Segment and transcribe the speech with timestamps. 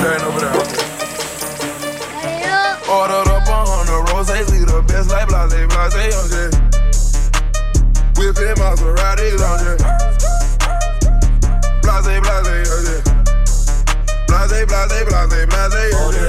[0.00, 0.80] over over there.
[2.88, 6.50] Ordered up a hundred rose, lead the best like blase, blase, young Jay.
[8.16, 9.28] Whip him Maserati.
[11.82, 12.84] Blase, blase, young
[14.26, 16.19] Blase, blase, blase, blase, young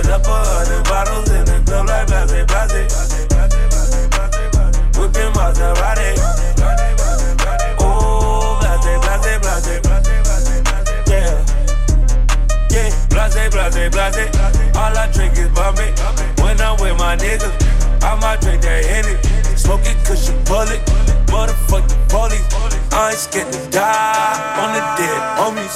[23.12, 25.76] I ain't scared to die on the dead homies.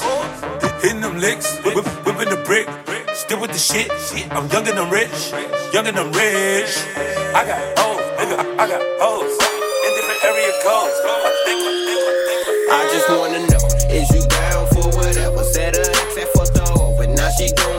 [0.82, 2.64] Hitting them licks, whip, whip, whipping the brick.
[3.14, 3.92] Still with the shit.
[4.32, 5.34] I'm young and I'm rich.
[5.74, 6.72] Young and I'm rich.
[7.36, 8.40] I got hoes, nigga.
[8.40, 9.36] I, got hoes.
[9.84, 10.96] In different area codes.
[12.72, 15.44] I just wanna know, is you down for whatever?
[15.44, 17.75] Said her ex had fucked her over, now she doing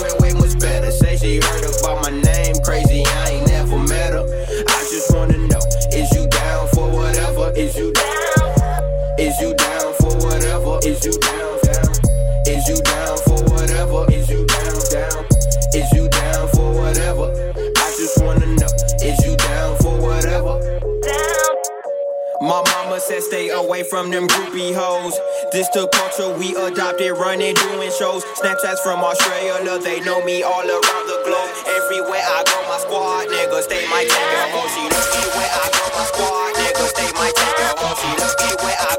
[23.06, 25.14] said stay away from them groupie hoes.
[25.52, 28.24] This the culture we adopted, running, doing shows.
[28.34, 31.50] Snapchats from Australia, they know me all around the globe.
[31.70, 34.66] Everywhere I go, my squad niggas stay my take her home.
[34.74, 37.94] She lucky where I go, my squad niggas stay my take her home.
[37.94, 38.95] She lucky where I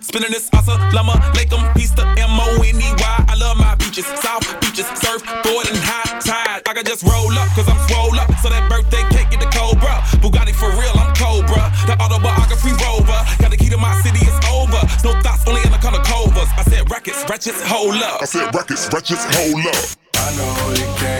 [0.00, 3.24] Spinning this awesome llama, lake em, piece the M-O-N-E-Y.
[3.28, 6.60] I love my beaches, south beaches, surf, board, and high tide.
[6.68, 8.28] I can just roll up, cause I'm swole up.
[8.44, 10.04] So that birthday cake get the Cobra.
[10.20, 11.72] Bugatti for real, I'm Cobra.
[11.88, 13.16] The autobiography rover.
[13.40, 14.80] Got the key to my city, it's over.
[15.00, 16.52] No thoughts, only in the color covers.
[16.60, 18.20] I said rackets, wretches, hold up.
[18.20, 19.82] I said rackets, wretches, hold up.
[20.20, 21.17] I know it can